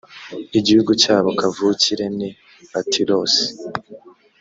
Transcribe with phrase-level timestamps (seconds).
[0.59, 2.29] igihugu cyabo kavukire ni
[2.71, 3.45] patirosi